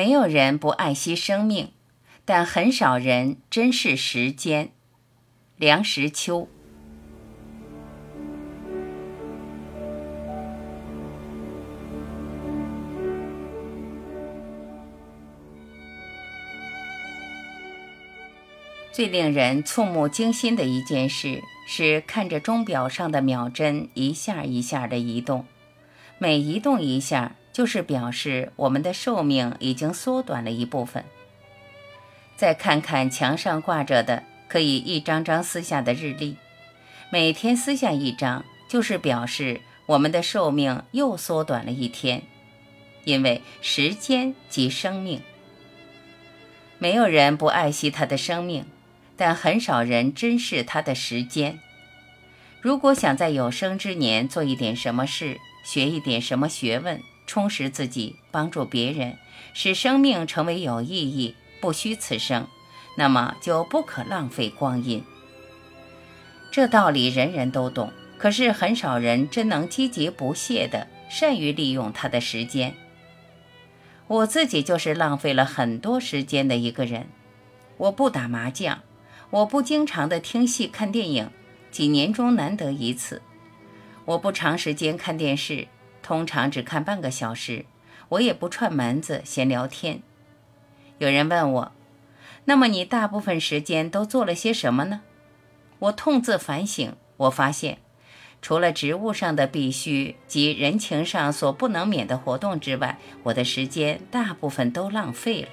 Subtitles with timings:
[0.00, 1.72] 没有人不爱惜生命，
[2.24, 4.70] 但很少人珍视时间。
[5.58, 6.48] 梁实秋。
[18.90, 25.44] 最令人触目惊心的一件事是看着钟表上的秒针一下一下的移动，
[26.16, 27.36] 每移动一下。
[27.52, 31.04] 就是表示我们的寿命已经缩短了一部分。
[32.36, 36.36] 再看看墙上挂着的可以一张张撕下的日历，
[37.10, 42.22] 每天撕下一张，就是表示我们的寿命又缩短了一天。
[43.04, 45.22] 因为时间即生命，
[46.78, 48.66] 没有人不爱惜他的生命，
[49.16, 51.58] 但很少人珍视他的时间。
[52.60, 59.16] 如果想在有生之年做一点什么事，学一点什么学问，充实自己，帮助别人，
[59.54, 62.48] 使生命成为有意义，不虚此生，
[62.96, 65.04] 那么就不可浪费光阴。
[66.50, 72.74] 这道理人人都懂，可是很少人真能积极不懈地善于利用他的时间。
[74.08, 77.06] 我自己就是浪费了很多时间的一个人。
[77.76, 78.82] 我不打麻将，
[79.30, 81.30] 我不经常的听戏看电影，
[81.70, 83.22] 几年中难得一次。
[84.04, 85.68] 我不长时间看电视。
[86.10, 87.66] 通常只看半个小时，
[88.08, 90.02] 我也不串门子闲聊天。
[90.98, 91.72] 有人问我，
[92.46, 95.02] 那么你大部分时间都做了些什么呢？
[95.78, 97.78] 我痛自反省，我发现，
[98.42, 105.48] 除了职务上的必须及人情上所不能免的活动之外，我的时间大部分都浪费了。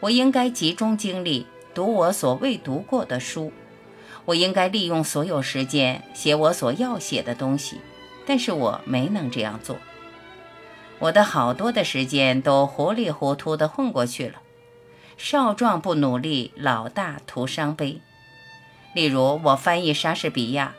[0.00, 3.52] 我应该集中精力读我所未读过的书，
[4.24, 7.80] 我应该利用所有时间写我所要写的东西。
[8.30, 9.76] 但是我没能这样做，
[11.00, 14.34] 我的好多的时间都糊里糊涂地混过去了。
[15.16, 18.00] 少壮不努力，老大徒伤悲。
[18.94, 20.74] 例如，我翻译莎士比亚，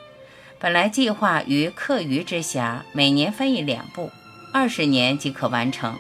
[0.60, 4.12] 本来计划于课余之暇每年翻译两部，
[4.54, 5.98] 二十年即可完成，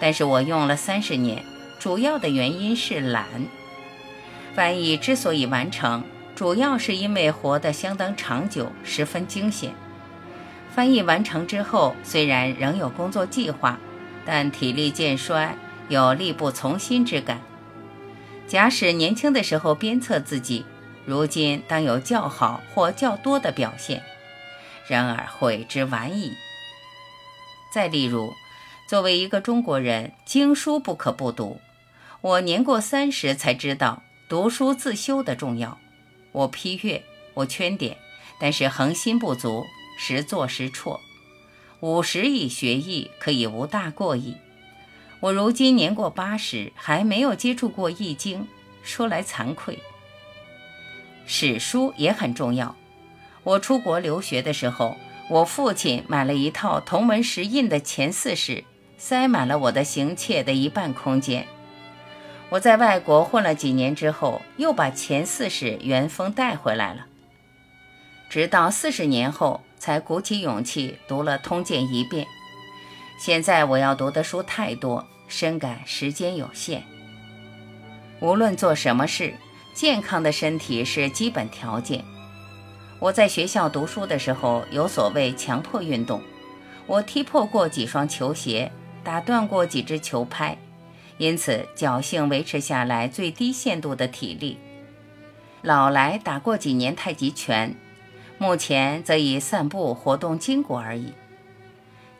[0.00, 1.44] 但是我用了三十年，
[1.78, 3.26] 主要的原因是懒。
[4.56, 6.02] 翻译之所以完成，
[6.34, 9.72] 主要是因为活得相当长久，十分惊险。
[10.74, 13.78] 翻译完成之后，虽然仍有工作计划，
[14.24, 15.56] 但体力渐衰，
[15.88, 17.40] 有力不从心之感。
[18.46, 20.64] 假使年轻的时候鞭策自己，
[21.04, 24.02] 如今当有较好或较多的表现。
[24.86, 26.36] 然而悔之晚矣。
[27.72, 28.32] 再例如，
[28.88, 31.60] 作为一个中国人，经书不可不读。
[32.20, 35.78] 我年过三十才知道读书自修的重要。
[36.32, 37.02] 我批阅，
[37.34, 37.96] 我圈点，
[38.40, 39.64] 但是恒心不足。
[40.02, 40.98] 时作时辍，
[41.80, 44.34] 五十以学艺，可以无大过矣。
[45.20, 48.44] 我如今年过八十，还没有接触过《易经》，
[48.82, 49.78] 说来惭愧。
[51.26, 52.74] 史书也很重要。
[53.42, 54.96] 我出国留学的时候，
[55.28, 58.64] 我父亲买了一套同门石印的前四史，
[58.96, 61.46] 塞满了我的行窃的一半空间。
[62.48, 67.06] 我在外国混了几年之后，又把前四史原封带回来了。
[68.30, 69.60] 直到四十年后。
[69.80, 72.26] 才鼓起勇气读了《通鉴》一遍。
[73.18, 76.84] 现在我要读的书太多，深感时间有限。
[78.20, 79.32] 无论做什么事，
[79.72, 82.04] 健康的身体是基本条件。
[82.98, 86.20] 我在学校读书的时候，有所谓强迫运动，
[86.86, 88.70] 我踢破过几双球鞋，
[89.02, 90.58] 打断过几只球拍，
[91.16, 94.58] 因此侥幸维持下来最低限度的体力。
[95.62, 97.74] 老来打过几年太极拳。
[98.40, 101.12] 目前则以散步活动筋骨而已。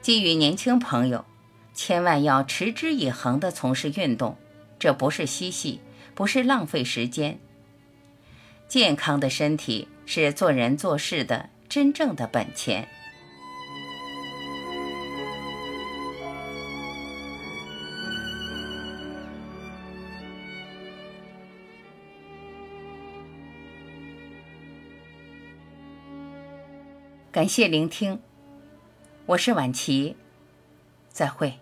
[0.02, 1.24] 基于年轻朋友，
[1.72, 4.36] 千万要持之以恒地从事运动，
[4.78, 5.80] 这不是嬉戏，
[6.14, 7.40] 不是浪费时间。
[8.68, 12.86] 健康的身体是做人做事的真正的本钱。
[27.32, 28.18] 感谢聆听，
[29.24, 30.16] 我是晚琪，
[31.10, 31.60] 再会。